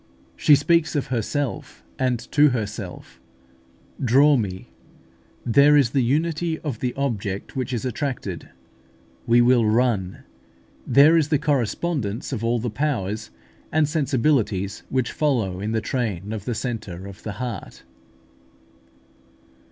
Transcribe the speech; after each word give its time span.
She 0.35 0.55
speaks 0.55 0.95
of 0.95 1.07
herself, 1.13 1.83
and 1.99 2.17
to 2.31 2.49
herself: 2.49 3.21
"Draw 4.03 4.35
me;" 4.35 4.71
there 5.45 5.77
is 5.77 5.91
the 5.91 6.01
unity 6.01 6.57
of 6.61 6.79
the 6.79 6.95
object 6.95 7.55
which 7.55 7.71
is 7.71 7.85
attracted: 7.85 8.49
"We 9.27 9.41
will 9.41 9.63
run;" 9.63 10.23
there 10.87 11.15
is 11.17 11.27
the 11.29 11.37
correspondence 11.37 12.33
of 12.33 12.43
all 12.43 12.57
the 12.57 12.71
powers 12.71 13.29
and 13.71 13.87
sensibilities 13.87 14.81
which 14.89 15.11
follow 15.11 15.59
in 15.59 15.71
the 15.71 15.81
train 15.81 16.33
of 16.33 16.45
the 16.45 16.55
centre 16.55 17.05
of 17.05 17.21
the 17.21 17.33
heart. 17.33 17.83